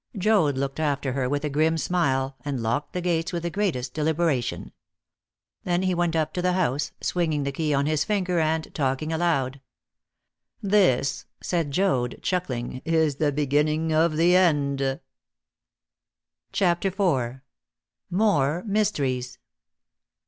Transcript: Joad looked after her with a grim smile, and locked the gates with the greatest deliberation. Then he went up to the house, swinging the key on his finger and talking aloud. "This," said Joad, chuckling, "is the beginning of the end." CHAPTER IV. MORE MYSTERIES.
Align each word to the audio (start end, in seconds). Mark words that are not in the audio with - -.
Joad 0.17 0.57
looked 0.57 0.79
after 0.79 1.13
her 1.13 1.29
with 1.29 1.45
a 1.45 1.49
grim 1.51 1.77
smile, 1.77 2.35
and 2.43 2.59
locked 2.63 2.93
the 2.93 3.01
gates 3.01 3.31
with 3.31 3.43
the 3.43 3.51
greatest 3.51 3.93
deliberation. 3.93 4.71
Then 5.63 5.83
he 5.83 5.93
went 5.93 6.15
up 6.15 6.33
to 6.33 6.41
the 6.41 6.53
house, 6.53 6.91
swinging 7.01 7.43
the 7.43 7.51
key 7.51 7.71
on 7.71 7.85
his 7.85 8.03
finger 8.03 8.39
and 8.39 8.73
talking 8.73 9.13
aloud. 9.13 9.61
"This," 10.59 11.25
said 11.39 11.69
Joad, 11.69 12.17
chuckling, 12.23 12.81
"is 12.83 13.17
the 13.17 13.31
beginning 13.31 13.93
of 13.93 14.17
the 14.17 14.35
end." 14.35 14.99
CHAPTER 16.51 16.87
IV. 16.87 17.41
MORE 18.09 18.63
MYSTERIES. 18.65 19.37